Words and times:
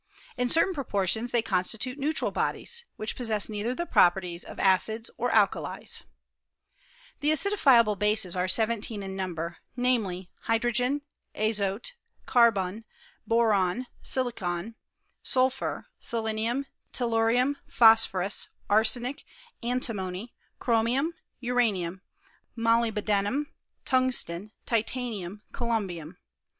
In 0.35 0.49
certain 0.49 0.73
proportions 0.73 1.29
they 1.29 1.43
constitute 1.43 1.99
neutral 1.99 2.31
bodies, 2.31 2.85
which 2.95 3.15
possess 3.15 3.49
neither 3.49 3.75
the 3.75 3.85
properties 3.85 4.43
of 4.43 4.57
acids 4.57 5.11
nor 5.19 5.29
alkalies. 5.29 6.01
The 7.19 7.29
acidifiable 7.29 7.99
bases 7.99 8.35
are 8.35 8.47
seventeen 8.47 9.03
in 9.03 9.15
number; 9.15 9.57
namely, 9.75 10.31
hydrogen, 10.45 11.03
azote, 11.35 11.91
carbon, 12.25 12.83
boron, 13.27 13.85
silicon, 14.01 14.73
sul 15.21 15.45
I 15.45 15.49
310 15.49 15.69
HISTORY 15.69 15.69
OF 15.69 15.75
CIIEMISTBV. 15.75 15.83
^■^ 15.83 15.83
phur, 15.83 15.85
selenium, 16.03 16.65
tellurium, 16.91 17.55
phosphorus, 17.67 18.47
arsenic, 18.71 19.23
anti 19.61 19.93
mony, 19.93 20.33
chromium, 20.57 21.13
uranium, 21.39 22.01
molybdenum, 22.57 23.51
tungsten, 23.85 24.51
ti 24.65 24.81
tanium, 24.81 25.41
coiumbium. 25.53 26.15